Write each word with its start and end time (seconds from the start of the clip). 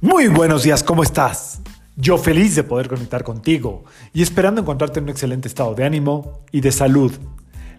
Muy 0.00 0.28
buenos 0.28 0.62
días, 0.62 0.84
¿cómo 0.84 1.02
estás? 1.02 1.60
Yo 1.96 2.18
feliz 2.18 2.54
de 2.54 2.62
poder 2.62 2.86
conectar 2.86 3.24
contigo 3.24 3.82
y 4.12 4.22
esperando 4.22 4.60
encontrarte 4.60 5.00
en 5.00 5.06
un 5.06 5.10
excelente 5.10 5.48
estado 5.48 5.74
de 5.74 5.84
ánimo 5.84 6.38
y 6.52 6.60
de 6.60 6.70
salud. 6.70 7.10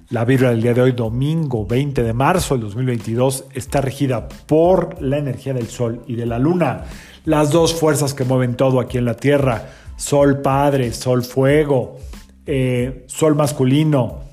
La 0.09 0.25
vibra 0.25 0.49
del 0.49 0.61
día 0.61 0.73
de 0.73 0.81
hoy, 0.81 0.91
domingo 0.91 1.65
20 1.65 2.03
de 2.03 2.11
marzo 2.11 2.55
del 2.55 2.65
2022, 2.65 3.45
está 3.53 3.79
regida 3.79 4.27
por 4.47 5.01
la 5.01 5.17
energía 5.17 5.53
del 5.53 5.69
Sol 5.69 6.03
y 6.07 6.15
de 6.15 6.25
la 6.25 6.39
Luna, 6.39 6.83
las 7.23 7.51
dos 7.51 7.73
fuerzas 7.73 8.13
que 8.13 8.25
mueven 8.25 8.57
todo 8.57 8.81
aquí 8.81 8.97
en 8.97 9.05
la 9.05 9.15
Tierra, 9.15 9.69
Sol 9.95 10.41
Padre, 10.41 10.91
Sol 10.91 11.23
Fuego, 11.23 11.99
eh, 12.45 13.05
Sol 13.07 13.35
masculino, 13.35 14.23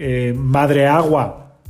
eh, 0.00 0.34
Madre 0.36 0.88
Agua, 0.88 1.60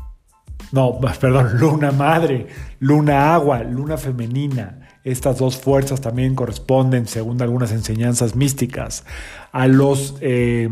no, 0.73 0.99
perdón, 1.21 1.59
Luna 1.59 1.93
Madre, 1.93 2.47
Luna 2.81 3.35
Agua, 3.35 3.63
Luna 3.63 3.99
Femenina 3.99 4.84
estas 5.05 5.39
dos 5.39 5.59
fuerzas 5.59 6.01
también 6.01 6.35
corresponden, 6.35 7.07
según 7.07 7.41
algunas 7.43 7.73
enseñanzas 7.73 8.35
místicas, 8.35 9.05
a 9.53 9.69
los 9.69 10.17
eh, 10.23 10.69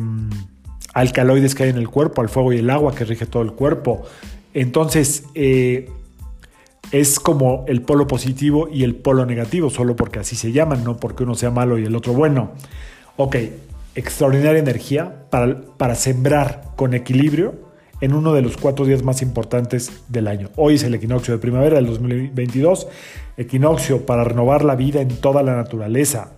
alcaloides 0.95 1.55
que 1.55 1.65
hay 1.65 1.71
en 1.71 1.77
el 1.77 1.89
cuerpo, 1.89 2.23
al 2.23 2.31
fuego 2.31 2.53
y 2.53 2.59
el 2.59 2.71
agua 2.71 2.95
que 2.95 3.05
rige 3.05 3.27
todo 3.27 3.43
el 3.43 3.53
cuerpo. 3.53 4.03
Entonces, 4.55 5.25
eh, 5.35 5.91
es 6.93 7.21
como 7.21 7.65
el 7.69 7.83
polo 7.83 8.07
positivo 8.07 8.69
y 8.73 8.85
el 8.85 8.95
polo 8.95 9.27
negativo, 9.27 9.71
solo 9.71 9.97
porque 9.97 10.19
así 10.19 10.35
se 10.35 10.51
llaman, 10.51 10.83
no 10.83 10.97
porque 10.97 11.25
uno 11.25 11.35
sea 11.35 11.51
malo 11.51 11.79
y 11.79 11.85
el 11.85 11.95
otro 11.95 12.15
bueno. 12.15 12.53
Ok, 13.17 13.37
extraordinaria 13.95 14.59
energía 14.59 15.27
para, 15.31 15.61
para 15.77 15.95
sembrar 15.95 16.73
con 16.77 16.95
equilibrio 16.95 17.72
en 18.03 18.15
uno 18.15 18.35
de 18.35 18.43
los 18.43 18.57
cuatro 18.57 18.85
días 18.85 19.05
más 19.05 19.23
importantes 19.23 20.03
del 20.09 20.27
año. 20.27 20.51
Hoy 20.57 20.75
es 20.75 20.83
el 20.83 20.93
equinoccio 20.93 21.35
de 21.35 21.39
primavera 21.39 21.77
del 21.77 21.87
2022, 21.87 22.89
equinoccio 23.37 24.05
para 24.05 24.25
renovar 24.25 24.65
la 24.65 24.75
vida 24.75 25.01
en 25.01 25.09
toda 25.21 25.45
la 25.45 25.55
naturaleza. 25.55 26.33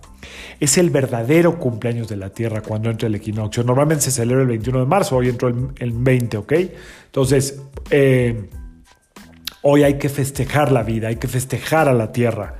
Es 0.59 0.77
el 0.77 0.91
verdadero 0.91 1.57
cumpleaños 1.57 2.07
de 2.07 2.17
la 2.17 2.29
Tierra 2.29 2.61
cuando 2.61 2.91
entra 2.91 3.07
el 3.07 3.15
equinoccio. 3.15 3.63
Normalmente 3.63 4.03
se 4.03 4.11
celebra 4.11 4.43
el 4.43 4.47
21 4.49 4.81
de 4.81 4.85
marzo, 4.85 5.17
hoy 5.17 5.29
entró 5.29 5.47
el, 5.49 5.91
20, 5.91 6.37
¿ok? 6.37 6.53
Entonces, 7.07 7.59
eh, 7.89 8.47
hoy 9.63 9.81
hay 9.81 9.95
que 9.95 10.09
festejar 10.09 10.71
la 10.71 10.83
vida, 10.83 11.07
hay 11.07 11.15
que 11.15 11.27
festejar 11.27 11.89
a 11.89 11.93
la 11.93 12.11
Tierra. 12.11 12.57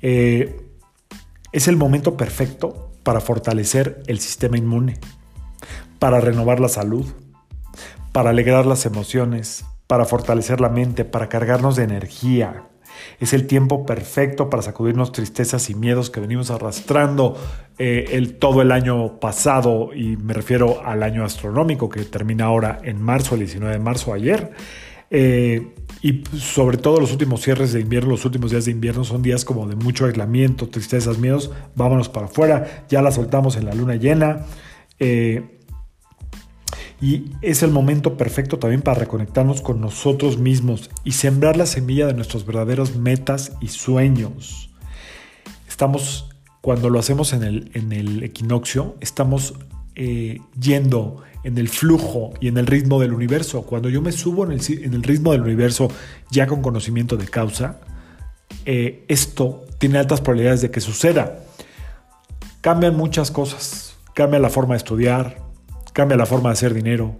Eh, 0.00 0.60
es 1.50 1.66
el 1.66 1.76
momento 1.76 2.16
perfecto 2.16 2.92
para 3.02 3.20
fortalecer 3.20 4.00
el 4.06 4.20
sistema 4.20 4.56
inmune, 4.56 5.00
para 5.98 6.20
renovar 6.20 6.60
la 6.60 6.68
salud, 6.68 7.04
para 8.18 8.30
alegrar 8.30 8.66
las 8.66 8.84
emociones, 8.84 9.64
para 9.86 10.04
fortalecer 10.04 10.60
la 10.60 10.68
mente, 10.68 11.04
para 11.04 11.28
cargarnos 11.28 11.76
de 11.76 11.84
energía. 11.84 12.64
Es 13.20 13.32
el 13.32 13.46
tiempo 13.46 13.86
perfecto 13.86 14.50
para 14.50 14.60
sacudirnos 14.60 15.12
tristezas 15.12 15.70
y 15.70 15.76
miedos 15.76 16.10
que 16.10 16.18
venimos 16.18 16.50
arrastrando 16.50 17.36
eh, 17.78 18.06
el, 18.14 18.34
todo 18.34 18.60
el 18.60 18.72
año 18.72 19.20
pasado, 19.20 19.90
y 19.94 20.16
me 20.16 20.34
refiero 20.34 20.82
al 20.84 21.04
año 21.04 21.24
astronómico 21.24 21.88
que 21.88 22.04
termina 22.06 22.46
ahora 22.46 22.80
en 22.82 23.00
marzo, 23.00 23.36
el 23.36 23.42
19 23.42 23.74
de 23.74 23.78
marzo, 23.78 24.12
ayer. 24.12 24.50
Eh, 25.12 25.74
y 26.02 26.24
sobre 26.36 26.76
todo 26.76 26.98
los 26.98 27.12
últimos 27.12 27.40
cierres 27.40 27.72
de 27.72 27.78
invierno, 27.78 28.10
los 28.10 28.24
últimos 28.24 28.50
días 28.50 28.64
de 28.64 28.72
invierno 28.72 29.04
son 29.04 29.22
días 29.22 29.44
como 29.44 29.68
de 29.68 29.76
mucho 29.76 30.06
aislamiento, 30.06 30.68
tristezas, 30.68 31.18
miedos. 31.18 31.52
Vámonos 31.76 32.08
para 32.08 32.26
afuera, 32.26 32.84
ya 32.88 33.00
la 33.00 33.12
soltamos 33.12 33.54
en 33.54 33.66
la 33.66 33.74
luna 33.74 33.94
llena. 33.94 34.44
Eh, 34.98 35.57
y 37.00 37.30
es 37.42 37.62
el 37.62 37.70
momento 37.70 38.16
perfecto 38.16 38.58
también 38.58 38.82
para 38.82 38.98
reconectarnos 38.98 39.60
con 39.60 39.80
nosotros 39.80 40.38
mismos 40.38 40.90
y 41.04 41.12
sembrar 41.12 41.56
la 41.56 41.66
semilla 41.66 42.06
de 42.06 42.14
nuestros 42.14 42.44
verdaderos 42.44 42.96
metas 42.96 43.52
y 43.60 43.68
sueños. 43.68 44.70
Estamos, 45.68 46.28
cuando 46.60 46.90
lo 46.90 46.98
hacemos 46.98 47.32
en 47.32 47.44
el, 47.44 47.70
en 47.74 47.92
el 47.92 48.24
equinoccio, 48.24 48.96
estamos 49.00 49.54
eh, 49.94 50.40
yendo 50.60 51.22
en 51.44 51.56
el 51.56 51.68
flujo 51.68 52.34
y 52.40 52.48
en 52.48 52.58
el 52.58 52.66
ritmo 52.66 53.00
del 53.00 53.12
universo. 53.12 53.62
Cuando 53.62 53.88
yo 53.88 54.02
me 54.02 54.10
subo 54.10 54.44
en 54.44 54.52
el, 54.52 54.60
en 54.84 54.94
el 54.94 55.02
ritmo 55.04 55.30
del 55.32 55.42
universo 55.42 55.88
ya 56.30 56.48
con 56.48 56.62
conocimiento 56.62 57.16
de 57.16 57.26
causa, 57.26 57.78
eh, 58.64 59.04
esto 59.06 59.64
tiene 59.78 59.98
altas 59.98 60.20
probabilidades 60.20 60.62
de 60.62 60.72
que 60.72 60.80
suceda. 60.80 61.44
Cambian 62.60 62.96
muchas 62.96 63.30
cosas. 63.30 63.96
Cambia 64.14 64.40
la 64.40 64.50
forma 64.50 64.74
de 64.74 64.78
estudiar, 64.78 65.47
cambia 65.98 66.16
la 66.16 66.26
forma 66.26 66.50
de 66.50 66.52
hacer 66.52 66.74
dinero 66.74 67.16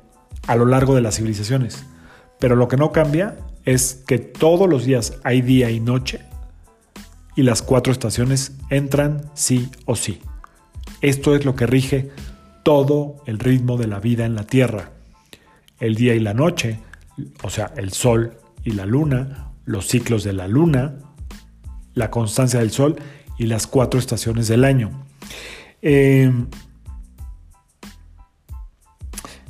a 0.46 0.54
lo 0.54 0.64
largo 0.64 0.94
de 0.94 1.00
las 1.00 1.16
civilizaciones. 1.16 1.84
Pero 2.38 2.54
lo 2.54 2.68
que 2.68 2.76
no 2.76 2.92
cambia 2.92 3.36
es 3.64 4.04
que 4.06 4.18
todos 4.18 4.68
los 4.68 4.84
días 4.84 5.14
hay 5.24 5.42
día 5.42 5.68
y 5.68 5.80
noche 5.80 6.20
y 7.34 7.42
las 7.42 7.60
cuatro 7.60 7.92
estaciones 7.92 8.52
entran 8.70 9.32
sí 9.34 9.68
o 9.84 9.96
sí. 9.96 10.20
Esto 11.00 11.34
es 11.34 11.44
lo 11.44 11.56
que 11.56 11.66
rige 11.66 12.10
todo 12.62 13.16
el 13.26 13.40
ritmo 13.40 13.78
de 13.78 13.88
la 13.88 13.98
vida 13.98 14.24
en 14.26 14.36
la 14.36 14.44
Tierra. 14.44 14.92
El 15.80 15.96
día 15.96 16.14
y 16.14 16.20
la 16.20 16.32
noche, 16.32 16.78
o 17.42 17.50
sea, 17.50 17.72
el 17.76 17.92
sol 17.92 18.38
y 18.62 18.70
la 18.70 18.86
luna, 18.86 19.50
los 19.64 19.88
ciclos 19.88 20.22
de 20.22 20.34
la 20.34 20.46
luna, 20.46 21.00
la 21.94 22.12
constancia 22.12 22.60
del 22.60 22.70
sol 22.70 22.94
y 23.38 23.46
las 23.46 23.66
cuatro 23.66 23.98
estaciones 23.98 24.46
del 24.46 24.64
año. 24.64 25.04
Eh, 25.82 26.30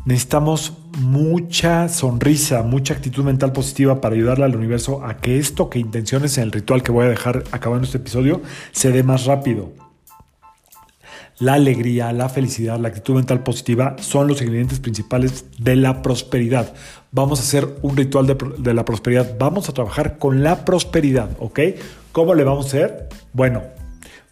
Necesitamos 0.08 0.72
mucha 1.00 1.86
sonrisa, 1.91 2.62
mucha 2.62 2.94
actitud 2.94 3.24
mental 3.24 3.52
positiva 3.52 4.00
para 4.00 4.14
ayudarle 4.14 4.46
al 4.46 4.56
universo 4.56 5.04
a 5.04 5.19
que 5.19 5.38
esto 5.38 5.69
que 5.69 5.80
intenciones 5.80 6.38
en 6.38 6.44
el 6.44 6.52
ritual 6.52 6.82
que 6.82 6.92
voy 6.92 7.04
a 7.04 7.10
dejar 7.10 7.44
acabando 7.52 7.84
este 7.84 7.98
episodio 7.98 8.41
se 8.72 8.91
dé 8.91 9.02
más 9.02 9.26
rápido. 9.26 9.70
La 11.41 11.52
alegría, 11.52 12.10
la 12.14 12.30
felicidad, 12.30 12.80
la 12.80 12.88
actitud 12.88 13.16
mental 13.16 13.42
positiva 13.42 13.96
son 14.00 14.28
los 14.28 14.41
ingredientes 14.41 14.80
principales 14.80 15.44
de 15.58 15.76
la 15.76 16.00
prosperidad. 16.00 16.72
Vamos 17.12 17.40
a 17.40 17.42
hacer 17.42 17.69
un 17.82 17.94
ritual 17.94 18.26
de, 18.26 18.38
de, 18.56 18.72
la 18.72 18.86
prosperidad. 18.86 19.36
Vamos 19.38 19.69
a 19.69 19.75
trabajar 19.75 20.16
con 20.16 20.42
la 20.42 20.64
prosperidad, 20.64 21.36
¿ok? 21.38 21.60
¿Cómo 22.12 22.34
le 22.34 22.44
vamos 22.44 22.64
a 22.64 22.69
hacer? 22.69 23.08
Bueno, 23.34 23.62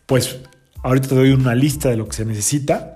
pues 0.07 0.39
ahorita 0.83 1.09
te 1.09 1.17
doy 1.17 1.33
una 1.33 1.55
lista 1.55 1.91
de 1.91 1.99
lo 1.99 2.07
que 2.07 2.15
se 2.15 2.25
necesita 2.25 2.96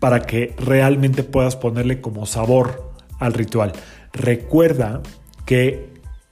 para 0.00 0.20
que 0.20 0.54
realmente 0.58 1.22
puedas 1.22 1.56
ponerle 1.56 2.00
como 2.00 2.26
sabor 2.26 2.92
al 3.18 3.34
ritual. 3.34 3.72
Recuerda 4.12 5.02
que 5.44 5.88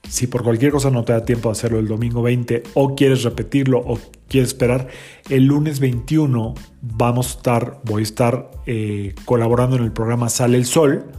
si 0.09 0.27
por 0.27 0.43
cualquier 0.43 0.71
cosa 0.71 0.89
no 0.89 1.03
te 1.03 1.13
da 1.13 1.25
tiempo 1.25 1.49
de 1.49 1.53
hacerlo 1.53 1.79
el 1.79 1.87
domingo 1.87 2.21
20 2.21 2.63
o 2.75 2.95
quieres 2.95 3.23
repetirlo 3.23 3.79
o 3.79 3.99
quieres 4.27 4.49
esperar, 4.49 4.87
el 5.29 5.45
lunes 5.45 5.79
21 5.79 6.55
vamos 6.81 7.27
a 7.27 7.37
estar, 7.37 7.79
voy 7.83 8.01
a 8.01 8.03
estar 8.03 8.51
eh, 8.65 9.13
colaborando 9.25 9.75
en 9.75 9.83
el 9.83 9.91
programa 9.91 10.29
Sale 10.29 10.57
el 10.57 10.65
Sol, 10.65 11.11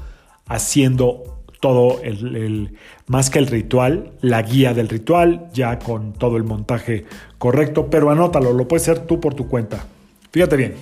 haciendo 0.47 1.39
todo 1.61 2.01
el, 2.03 2.77
más 3.07 3.31
que 3.31 3.39
el 3.39 3.47
ritual, 3.47 4.13
la 4.21 4.43
guía 4.43 4.75
del 4.75 4.89
ritual, 4.89 5.49
ya 5.53 5.79
con 5.79 6.13
todo 6.13 6.37
el 6.37 6.45
montaje 6.45 7.05
correcto, 7.39 7.89
pero 7.91 8.11
anótalo, 8.11 8.53
lo 8.53 8.69
puedes 8.69 8.89
hacer 8.89 9.07
tú 9.07 9.21
por 9.21 9.35
tu 9.35 9.49
cuenta. 9.49 9.85
Fíjate 10.31 10.57
bien, 10.57 10.75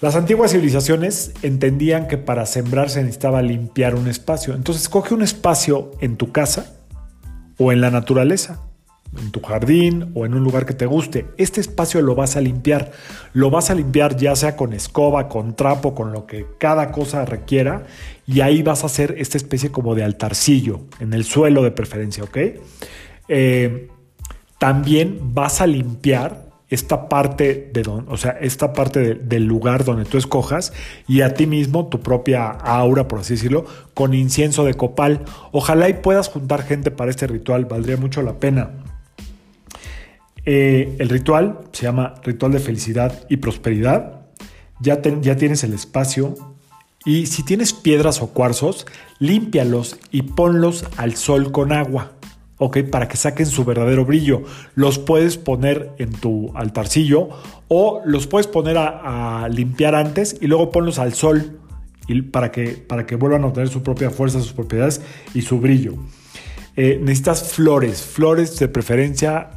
las 0.00 0.16
antiguas 0.16 0.52
civilizaciones 0.52 1.32
entendían 1.42 2.08
que 2.08 2.16
para 2.16 2.46
sembrar 2.46 2.88
se 2.88 3.02
necesitaba 3.02 3.42
limpiar 3.42 3.94
un 3.94 4.08
espacio. 4.08 4.54
Entonces 4.54 4.88
coge 4.88 5.12
un 5.12 5.22
espacio 5.22 5.90
en 6.00 6.16
tu 6.16 6.32
casa 6.32 6.74
o 7.58 7.70
en 7.70 7.82
la 7.82 7.90
naturaleza, 7.90 8.62
en 9.20 9.30
tu 9.30 9.42
jardín 9.42 10.10
o 10.14 10.24
en 10.24 10.32
un 10.32 10.42
lugar 10.42 10.64
que 10.64 10.72
te 10.72 10.86
guste. 10.86 11.26
Este 11.36 11.60
espacio 11.60 12.00
lo 12.00 12.14
vas 12.14 12.36
a 12.36 12.40
limpiar. 12.40 12.92
Lo 13.34 13.50
vas 13.50 13.68
a 13.68 13.74
limpiar 13.74 14.16
ya 14.16 14.34
sea 14.36 14.56
con 14.56 14.72
escoba, 14.72 15.28
con 15.28 15.54
trapo, 15.54 15.94
con 15.94 16.12
lo 16.12 16.24
que 16.26 16.46
cada 16.56 16.92
cosa 16.92 17.26
requiera. 17.26 17.84
Y 18.26 18.40
ahí 18.40 18.62
vas 18.62 18.84
a 18.84 18.86
hacer 18.86 19.16
esta 19.18 19.36
especie 19.36 19.70
como 19.70 19.94
de 19.94 20.04
altarcillo, 20.04 20.80
en 21.00 21.12
el 21.12 21.24
suelo 21.24 21.62
de 21.62 21.72
preferencia, 21.72 22.24
¿ok? 22.24 22.38
Eh, 23.28 23.88
también 24.58 25.34
vas 25.34 25.60
a 25.60 25.66
limpiar 25.66 26.49
esta 26.70 27.08
parte 27.08 27.70
de 27.72 27.82
o 27.86 28.16
sea, 28.16 28.30
esta 28.40 28.72
parte 28.72 29.14
del 29.14 29.44
lugar 29.44 29.84
donde 29.84 30.04
tú 30.04 30.18
escojas 30.18 30.72
y 31.08 31.22
a 31.22 31.34
ti 31.34 31.46
mismo 31.46 31.88
tu 31.88 32.00
propia 32.00 32.48
aura, 32.48 33.08
por 33.08 33.18
así 33.18 33.34
decirlo, 33.34 33.66
con 33.92 34.14
incienso 34.14 34.64
de 34.64 34.74
copal. 34.74 35.24
Ojalá 35.50 35.88
y 35.88 35.94
puedas 35.94 36.28
juntar 36.28 36.62
gente 36.62 36.92
para 36.92 37.10
este 37.10 37.26
ritual, 37.26 37.64
valdría 37.64 37.96
mucho 37.96 38.22
la 38.22 38.38
pena. 38.38 38.70
Eh, 40.46 40.96
el 40.98 41.08
ritual 41.08 41.58
se 41.72 41.82
llama 41.82 42.14
ritual 42.22 42.52
de 42.52 42.60
felicidad 42.60 43.26
y 43.28 43.38
prosperidad. 43.38 44.22
Ya, 44.80 45.02
ya 45.02 45.36
tienes 45.36 45.64
el 45.64 45.74
espacio 45.74 46.36
y 47.04 47.26
si 47.26 47.42
tienes 47.42 47.72
piedras 47.72 48.22
o 48.22 48.28
cuarzos, 48.28 48.86
límpialos 49.18 49.98
y 50.12 50.22
ponlos 50.22 50.84
al 50.96 51.16
sol 51.16 51.50
con 51.50 51.72
agua. 51.72 52.12
Para 52.90 53.08
que 53.08 53.16
saquen 53.16 53.46
su 53.46 53.64
verdadero 53.64 54.04
brillo. 54.04 54.42
Los 54.74 54.98
puedes 54.98 55.38
poner 55.38 55.92
en 55.98 56.12
tu 56.12 56.52
altarcillo 56.54 57.30
o 57.68 58.02
los 58.04 58.26
puedes 58.26 58.46
poner 58.46 58.76
a, 58.76 59.48
limpiar 59.50 59.94
antes 59.94 60.36
y 60.40 60.46
luego 60.46 60.70
ponlos 60.70 60.98
al 60.98 61.14
sol 61.14 61.58
y 62.06 62.20
para, 62.22 62.52
que, 62.52 62.72
para 62.72 63.06
que 63.06 63.16
vuelvan 63.16 63.44
a 63.44 63.46
obtener 63.46 63.68
su 63.68 63.82
propia 63.82 64.10
fuerza, 64.10 64.40
sus 64.40 64.52
propiedades 64.52 65.00
y 65.32 65.42
su 65.42 65.58
brillo. 65.58 65.94
Eh, 66.76 66.98
necesitas 67.00 67.44
flores, 67.52 68.02
flores 68.02 68.58
de 68.58 68.68
preferencia 68.68 69.50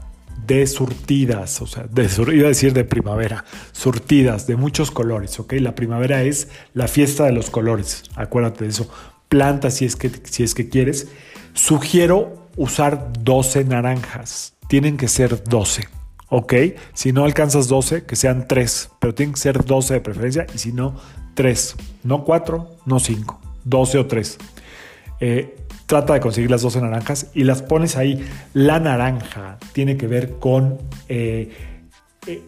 de 0.48 0.66
surtidas, 0.68 1.62
o 1.62 1.68
sea, 1.68 1.84
de, 1.84 2.10
iba 2.34 2.46
a 2.46 2.50
decir 2.50 2.74
de 2.74 2.84
primavera, 2.84 3.46
surtidas 3.72 4.48
de 4.48 4.56
muchos 4.56 4.92
colores, 4.92 5.40
¿ok? 5.40 5.54
La 5.54 5.76
primavera 5.76 6.24
es 6.24 6.50
la 6.74 6.88
fiesta 6.88 7.26
de 7.26 7.32
los 7.32 7.50
colores, 7.50 8.04
acuérdate 8.16 8.66
de 8.66 8.72
eso. 8.72 8.90
Planta 9.30 9.72
si 9.72 9.86
es 9.86 9.96
que, 9.96 10.12
si 10.24 10.44
es 10.44 10.54
que 10.54 10.70
quieres. 10.70 11.08
Sugiero 11.54 12.43
usar 12.56 13.12
12 13.20 13.66
naranjas, 13.66 14.54
tienen 14.68 14.98
que 14.98 15.08
ser 15.08 15.44
12. 15.44 15.88
¿ok? 16.34 16.54
Si 16.94 17.14
no 17.14 17.26
alcanzas 17.26 17.68
12, 17.68 18.06
que 18.06 18.16
sean 18.16 18.48
3, 18.48 18.90
pero 19.00 19.14
tienen 19.14 19.34
que 19.34 19.40
ser 19.40 19.64
12 19.64 19.94
de 19.94 20.02
preferencia 20.02 20.48
y 20.54 20.58
si 20.58 20.72
no, 20.72 20.96
3, 21.36 21.76
no 22.04 22.24
4, 22.24 22.70
no 22.88 23.00
5, 23.00 23.42
12 23.66 23.98
o 24.00 24.06
3. 24.08 24.38
Eh, 25.20 25.56
trata 25.86 26.16
de 26.16 26.20
conseguir 26.20 26.50
las 26.50 26.64
12 26.64 26.82
naranjas 26.82 27.28
y 27.36 27.44
las 27.44 27.62
pones 27.62 27.98
ahí. 27.98 28.26
La 28.54 28.80
naranja 28.80 29.60
tiene 29.74 29.96
que 29.96 30.08
ver 30.08 30.40
con 30.40 30.80
eh, 31.08 31.52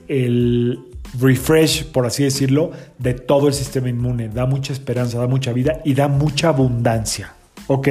el 0.08 0.80
refresh, 1.20 1.86
por 1.86 2.08
así 2.08 2.24
decirlo, 2.24 2.72
de 2.98 3.14
todo 3.14 3.48
el 3.48 3.54
sistema 3.54 3.88
inmune. 3.88 4.30
Da 4.30 4.48
mucha 4.48 4.74
esperanza, 4.74 5.20
da 5.20 5.28
mucha 5.28 5.54
vida 5.54 5.82
y 5.86 5.94
da 5.94 6.08
mucha 6.08 6.50
abundancia, 6.50 7.34
¿ok? 7.68 7.88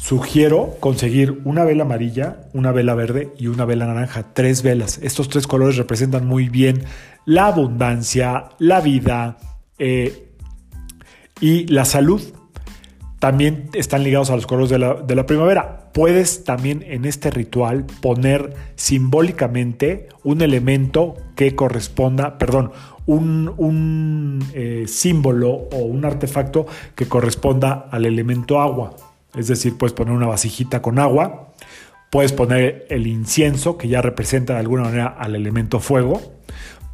Sugiero 0.00 0.76
conseguir 0.80 1.42
una 1.44 1.62
vela 1.62 1.82
amarilla, 1.82 2.48
una 2.54 2.72
vela 2.72 2.94
verde 2.94 3.34
y 3.38 3.48
una 3.48 3.66
vela 3.66 3.86
naranja. 3.86 4.32
Tres 4.32 4.62
velas. 4.62 4.98
Estos 5.02 5.28
tres 5.28 5.46
colores 5.46 5.76
representan 5.76 6.26
muy 6.26 6.48
bien 6.48 6.84
la 7.26 7.48
abundancia, 7.48 8.48
la 8.58 8.80
vida 8.80 9.36
eh, 9.78 10.32
y 11.38 11.66
la 11.66 11.84
salud. 11.84 12.22
También 13.18 13.68
están 13.74 14.02
ligados 14.02 14.30
a 14.30 14.36
los 14.36 14.46
colores 14.46 14.70
de 14.70 14.78
la, 14.78 15.26
primavera. 15.26 15.90
Puedes 15.92 16.44
también 16.44 16.82
en 16.88 17.04
este 17.04 17.30
ritual 17.30 17.84
poner 18.00 18.54
simbólicamente 18.76 20.08
un 20.24 20.40
elemento 20.40 21.14
que 21.36 21.54
corresponda, 21.54 22.38
perdón, 22.38 22.72
un, 23.04 24.42
eh, 24.54 24.86
símbolo 24.88 25.50
o 25.50 25.80
un 25.84 26.06
artefacto 26.06 26.66
que 26.94 27.06
corresponda 27.06 27.86
al 27.90 28.06
elemento 28.06 28.62
agua. 28.62 28.96
Es 29.34 29.48
decir, 29.48 29.78
puedes 29.78 29.92
poner 29.92 30.14
una 30.14 30.26
vasijita 30.26 30.82
con 30.82 30.98
agua, 30.98 31.52
puedes 32.10 32.32
poner 32.32 32.86
el 32.90 33.06
incienso, 33.06 33.78
que 33.78 33.88
ya 33.88 34.02
representa 34.02 34.54
de 34.54 34.60
alguna 34.60 34.84
manera 34.84 35.06
al 35.06 35.36
elemento 35.36 35.80
fuego, 35.80 36.20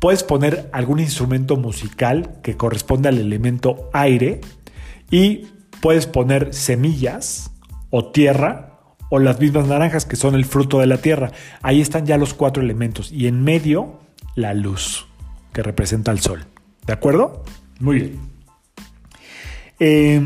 puedes 0.00 0.22
poner 0.22 0.68
algún 0.72 1.00
instrumento 1.00 1.56
musical 1.56 2.38
que 2.42 2.56
corresponde 2.56 3.08
al 3.08 3.18
elemento 3.18 3.88
aire 3.92 4.40
y 5.10 5.46
puedes 5.80 6.06
poner 6.06 6.52
semillas 6.52 7.50
o 7.90 8.10
tierra 8.10 8.80
o 9.08 9.18
las 9.18 9.40
mismas 9.40 9.66
naranjas 9.66 10.04
que 10.04 10.16
son 10.16 10.34
el 10.34 10.44
fruto 10.44 10.80
de 10.80 10.86
la 10.86 10.98
tierra. 10.98 11.32
Ahí 11.62 11.80
están 11.80 12.06
ya 12.06 12.18
los 12.18 12.34
cuatro 12.34 12.62
elementos 12.62 13.12
y 13.12 13.26
en 13.26 13.42
medio 13.42 14.00
la 14.34 14.52
luz 14.52 15.06
que 15.52 15.62
representa 15.62 16.10
el 16.10 16.20
sol. 16.20 16.44
¿De 16.86 16.92
acuerdo? 16.92 17.44
Muy 17.80 17.96
bien. 17.96 18.20
Eh, 19.78 20.20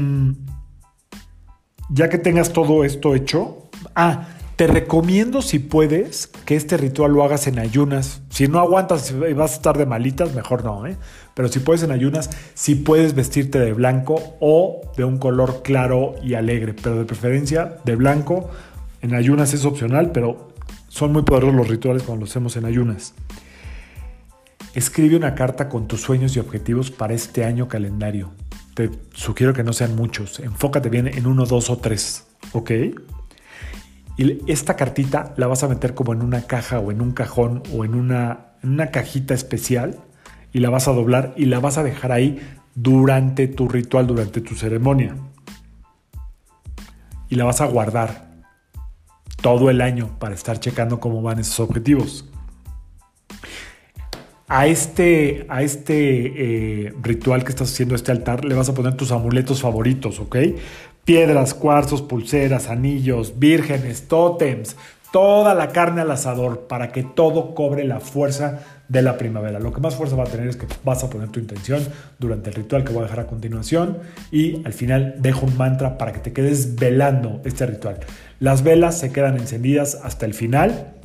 ya 1.91 2.09
que 2.09 2.19
tengas 2.19 2.53
todo 2.53 2.85
esto 2.85 3.15
hecho, 3.15 3.69
ah, 3.95 4.29
te 4.57 4.67
recomiendo 4.67 5.43
si 5.43 5.59
puedes 5.59 6.27
que 6.45 6.55
este 6.55 6.77
ritual 6.77 7.13
lo 7.13 7.25
hagas 7.25 7.47
en 7.47 7.59
ayunas. 7.59 8.23
Si 8.29 8.47
no 8.47 8.59
aguantas 8.59 9.11
y 9.11 9.33
vas 9.33 9.53
a 9.53 9.55
estar 9.55 9.79
de 9.79 9.87
malitas, 9.87 10.35
mejor 10.35 10.65
no, 10.65 10.87
¿eh? 10.87 10.97
Pero 11.35 11.49
si 11.49 11.61
puedes 11.61 11.83
en 11.83 11.91
ayunas, 11.93 12.29
si 12.55 12.75
puedes 12.75 13.15
vestirte 13.15 13.59
de 13.59 13.73
blanco 13.73 14.37
o 14.39 14.83
de 14.97 15.05
un 15.05 15.17
color 15.17 15.63
claro 15.63 16.15
y 16.23 16.35
alegre, 16.35 16.75
pero 16.75 16.97
de 16.97 17.05
preferencia 17.07 17.77
de 17.85 17.97
blanco. 17.97 18.51
En 19.01 19.15
ayunas 19.15 19.55
es 19.55 19.65
opcional, 19.65 20.13
pero 20.13 20.51
son 20.89 21.13
muy 21.13 21.23
poderosos 21.23 21.57
los 21.57 21.69
rituales 21.69 22.03
cuando 22.03 22.25
los 22.25 22.31
hacemos 22.31 22.57
en 22.57 22.67
ayunas. 22.67 23.15
Escribe 24.75 25.17
una 25.17 25.35
carta 25.35 25.71
con 25.71 25.89
tus 25.89 26.03
sueños 26.03 26.37
y 26.37 26.39
objetivos 26.39 26.91
para 26.91 27.15
este 27.15 27.45
año 27.45 27.67
calendario 27.67 28.31
te 28.89 28.99
sugiero 29.13 29.53
que 29.53 29.63
no 29.63 29.73
sean 29.73 29.95
muchos. 29.95 30.41
Enfócate 30.41 30.89
bien 30.89 31.07
en 31.07 31.27
uno, 31.27 31.45
dos 31.45 31.69
o 31.69 31.79
tres. 31.79 32.27
¿Ok? 32.53 32.71
Y 34.17 34.51
esta 34.51 34.77
cartita 34.77 35.35
la 35.37 35.47
vas 35.47 35.63
a 35.63 35.69
meter 35.69 35.95
como 35.95 36.13
en 36.13 36.23
una 36.23 36.43
caja 36.47 36.79
o 36.79 36.91
en 36.91 37.01
un 37.01 37.13
cajón 37.13 37.63
o 37.75 37.85
en 37.85 37.95
una, 37.95 38.55
en 38.63 38.71
una 38.71 38.91
cajita 38.91 39.35
especial 39.35 39.99
y 40.53 40.61
la 40.61 40.71
vas 40.71 40.89
a 40.89 40.93
doblar 40.93 41.35
y 41.37 41.47
la 41.47 41.61
vas 41.61 41.79
a 41.79 41.83
dejar 41.83 42.13
ahí 42.13 42.41
durante 42.75 43.49
tu 43.49 43.69
ritual, 43.69 44.07
durante 44.07 44.41
tu 44.41 44.55
ceremonia. 44.55 45.17
Y 47.29 47.37
la 47.37 47.45
vas 47.45 47.61
a 47.61 47.67
guardar 47.67 48.31
todo 49.43 49.71
el 49.71 49.81
año 49.81 50.19
para 50.19 50.35
estar 50.35 50.59
checando 50.59 51.01
cómo 51.01 51.23
van 51.23 51.39
esos 51.39 51.61
objetivos 51.61 52.30
a 54.51 54.67
este, 54.67 55.47
a 55.49 55.63
este 55.63 56.87
eh, 56.87 56.93
ritual 57.01 57.45
que 57.45 57.51
estás 57.51 57.71
haciendo, 57.71 57.95
este 57.95 58.11
altar, 58.11 58.45
le 58.45 58.57
vas 58.57 58.69
a 58.69 58.75
poner 58.75 58.95
tus 58.97 59.13
amuletos 59.13 59.63
favoritos, 59.63 60.19
¿ok? 60.19 60.37
Piedras, 61.05 61.55
cuarzos, 61.55 62.03
pulseras, 62.03 62.69
anillos, 62.69 63.39
vírgenes, 63.39 64.09
tótems, 64.09 64.77
toda 65.13 65.55
la 65.55 65.69
carne 65.69 66.01
al 66.01 66.11
asador 66.11 66.67
para 66.67 66.91
que 66.91 67.05
todo 67.05 67.55
cobre 67.55 67.85
la 67.85 68.01
fuerza 68.01 68.59
de 68.89 69.03
la 69.03 69.17
primavera. 69.19 69.61
Lo 69.61 69.73
que 69.73 69.81
más 69.81 69.95
fuerza 69.95 70.17
va 70.17 70.25
a 70.25 70.27
tener 70.27 70.49
es 70.49 70.57
que 70.57 70.67
vas 70.85 71.05
a 71.05 71.11
poner 71.11 71.29
tu 71.29 71.39
intención 71.39 71.87
durante 72.19 72.51
el 72.51 72.57
ritual 72.57 72.83
que 72.83 72.93
voy 72.93 73.03
a 73.03 73.05
dejar 73.05 73.21
a 73.21 73.27
continuación 73.29 73.99
y 74.33 74.67
al 74.67 74.73
final 74.73 75.15
dejo 75.19 75.47
un 75.47 75.57
mantra 75.57 75.97
para 75.97 76.13
que 76.13 76.19
te 76.19 76.33
quedes 76.33 76.75
velando 76.75 77.41
este 77.45 77.67
ritual. 77.67 78.01
Las 78.41 78.65
velas 78.65 78.99
se 78.99 79.13
quedan 79.13 79.37
encendidas 79.37 80.01
hasta 80.03 80.27
el 80.27 80.35
final. 80.35 80.97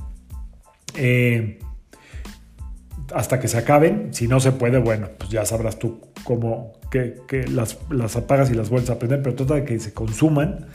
Eh, 0.95 1.59
hasta 3.13 3.40
que 3.40 3.48
se 3.48 3.57
acaben. 3.57 4.13
Si 4.13 4.28
no 4.28 4.40
se 4.40 4.52
puede, 4.52 4.80
bueno, 4.80 5.10
pues 5.18 5.30
ya 5.30 5.46
sabrás 5.46 5.78
tú 5.80 6.00
cómo 6.24 6.74
que, 6.90 7.46
las, 7.50 7.78
apagas 8.16 8.50
y 8.50 8.54
las 8.54 8.69
vuelves 8.69 8.90
a 8.90 9.00
prender, 9.00 9.22
pero 9.22 9.36
trata 9.36 9.56
de 9.56 9.66
que 9.66 9.80
se 9.80 9.94
consuman. 9.94 10.68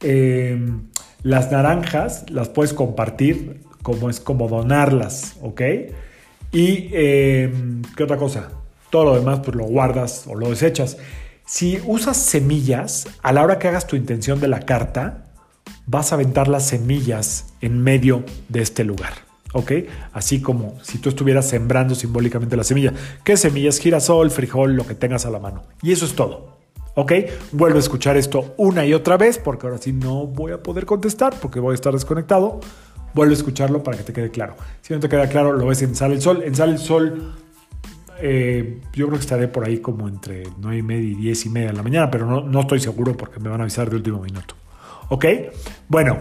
Em, 0.00 0.88
las 1.22 1.50
naranjas 1.50 2.30
las 2.30 2.48
puedes 2.48 2.72
compartir, 2.72 3.60
como 3.82 4.10
es 4.10 4.20
como 4.20 4.48
donarlas, 4.48 5.36
¿ok? 5.42 5.62
Y 6.52 6.90
em, 6.92 7.82
qué 7.96 8.04
otra 8.04 8.16
cosa, 8.16 8.50
todo 8.90 9.04
lo 9.04 9.16
demás 9.16 9.40
pues 9.44 9.56
lo 9.56 9.64
guardas 9.64 10.24
o 10.26 10.34
lo 10.34 10.50
desechas. 10.50 10.96
Si 11.46 11.80
usas 11.86 12.16
semillas, 12.16 13.08
a 13.22 13.32
la 13.32 13.42
hora 13.42 13.58
que 13.58 13.68
hagas 13.68 13.86
tu 13.86 13.96
intención 13.96 14.40
de 14.40 14.48
la 14.48 14.60
carta, 14.60 15.24
vas 15.86 16.12
a 16.12 16.16
aventar 16.16 16.48
las 16.48 16.66
semillas 16.66 17.54
en 17.60 17.82
medio 17.82 18.24
de 18.48 18.60
este 18.60 18.84
lugar. 18.84 19.27
¿Ok? 19.58 19.72
Así 20.12 20.40
como 20.40 20.74
si 20.82 20.98
tú 20.98 21.08
estuvieras 21.08 21.48
sembrando 21.48 21.94
simbólicamente 21.94 22.56
la 22.56 22.64
semilla. 22.64 22.92
¿Qué 23.24 23.36
semillas? 23.36 23.78
Girasol, 23.78 24.30
frijol, 24.30 24.74
lo 24.74 24.86
que 24.86 24.94
tengas 24.94 25.26
a 25.26 25.30
la 25.30 25.38
mano. 25.38 25.62
Y 25.82 25.92
eso 25.92 26.04
es 26.04 26.14
todo. 26.14 26.58
¿Ok? 26.94 27.12
Vuelvo 27.52 27.76
a 27.76 27.80
escuchar 27.80 28.16
esto 28.16 28.54
una 28.56 28.84
y 28.84 28.92
otra 28.92 29.16
vez 29.16 29.38
porque 29.38 29.66
ahora 29.66 29.78
sí 29.78 29.92
no 29.92 30.26
voy 30.26 30.52
a 30.52 30.62
poder 30.62 30.84
contestar 30.84 31.34
porque 31.40 31.60
voy 31.60 31.72
a 31.72 31.74
estar 31.74 31.92
desconectado. 31.92 32.60
Vuelvo 33.14 33.32
a 33.32 33.36
escucharlo 33.36 33.82
para 33.82 33.96
que 33.96 34.04
te 34.04 34.12
quede 34.12 34.30
claro. 34.30 34.56
Si 34.80 34.92
no 34.92 35.00
te 35.00 35.08
queda 35.08 35.28
claro, 35.28 35.52
lo 35.52 35.66
ves 35.66 35.82
en 35.82 35.94
Sale 35.94 36.14
el 36.14 36.20
Sol. 36.20 36.42
En 36.44 36.54
Sale 36.54 36.72
el 36.72 36.78
Sol, 36.78 37.34
eh, 38.20 38.80
yo 38.92 39.06
creo 39.06 39.18
que 39.18 39.22
estaré 39.22 39.48
por 39.48 39.64
ahí 39.64 39.78
como 39.78 40.08
entre 40.08 40.44
9 40.58 40.78
y 40.78 40.82
media 40.82 41.08
y 41.08 41.14
10 41.14 41.46
y 41.46 41.48
media 41.50 41.68
de 41.68 41.74
la 41.74 41.82
mañana, 41.82 42.10
pero 42.10 42.26
no, 42.26 42.42
no 42.42 42.60
estoy 42.60 42.80
seguro 42.80 43.16
porque 43.16 43.40
me 43.40 43.48
van 43.48 43.60
a 43.60 43.64
avisar 43.64 43.88
de 43.88 43.96
último 43.96 44.20
minuto. 44.20 44.54
¿Ok? 45.08 45.24
Bueno, 45.88 46.18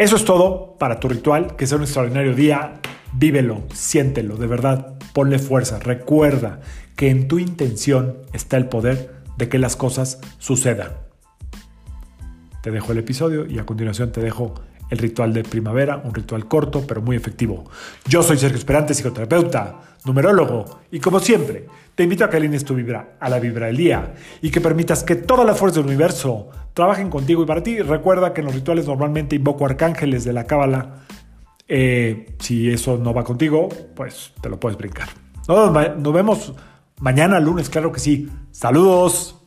eso 0.00 0.16
es 0.16 0.24
todo 0.24 0.76
para 0.78 0.98
tu 0.98 1.10
ritual, 1.10 1.56
que 1.56 1.66
sea 1.66 1.76
un 1.76 1.84
extraordinario 1.84 2.34
día. 2.34 2.80
Vívelo, 3.12 3.64
siéntelo, 3.74 4.38
de 4.38 4.46
verdad, 4.46 4.94
ponle 5.12 5.38
fuerza. 5.38 5.78
Recuerda 5.78 6.60
que 6.96 7.10
en 7.10 7.28
tu 7.28 7.38
intención 7.38 8.16
está 8.32 8.56
el 8.56 8.64
poder 8.64 9.12
de 9.36 9.50
que 9.50 9.58
las 9.58 9.76
cosas 9.76 10.18
sucedan. 10.38 10.92
Te 12.62 12.70
dejo 12.70 12.92
el 12.92 12.98
episodio 12.98 13.44
y 13.44 13.58
a 13.58 13.66
continuación 13.66 14.10
te 14.10 14.22
dejo 14.22 14.54
el 14.90 14.98
ritual 14.98 15.32
de 15.32 15.44
primavera, 15.44 16.02
un 16.04 16.14
ritual 16.14 16.46
corto 16.46 16.84
pero 16.86 17.00
muy 17.00 17.16
efectivo. 17.16 17.64
Yo 18.06 18.22
soy 18.22 18.36
Sergio 18.36 18.58
Esperante, 18.58 18.92
psicoterapeuta, 18.94 19.80
numerólogo, 20.04 20.80
y 20.90 21.00
como 21.00 21.20
siempre, 21.20 21.66
te 21.94 22.04
invito 22.04 22.24
a 22.24 22.30
que 22.30 22.36
alines 22.36 22.64
tu 22.64 22.74
vibra 22.74 23.16
a 23.20 23.28
la 23.28 23.38
vibra 23.38 23.66
del 23.66 23.76
día 23.76 24.14
y 24.42 24.50
que 24.50 24.60
permitas 24.60 25.04
que 25.04 25.16
todas 25.16 25.46
las 25.46 25.58
fuerzas 25.58 25.76
del 25.76 25.86
universo 25.86 26.48
trabajen 26.74 27.10
contigo 27.10 27.42
y 27.42 27.46
para 27.46 27.62
ti. 27.62 27.80
Recuerda 27.80 28.32
que 28.32 28.40
en 28.40 28.46
los 28.46 28.54
rituales 28.54 28.86
normalmente 28.86 29.36
invoco 29.36 29.66
arcángeles 29.66 30.24
de 30.24 30.32
la 30.32 30.44
cábala. 30.44 31.04
Eh, 31.68 32.34
si 32.38 32.70
eso 32.70 32.96
no 32.96 33.14
va 33.14 33.22
contigo, 33.22 33.68
pues 33.94 34.32
te 34.40 34.48
lo 34.48 34.58
puedes 34.58 34.78
brincar. 34.78 35.08
nos 35.46 36.12
vemos 36.12 36.54
mañana, 37.00 37.38
lunes, 37.38 37.68
claro 37.68 37.92
que 37.92 38.00
sí. 38.00 38.28
Saludos. 38.50 39.39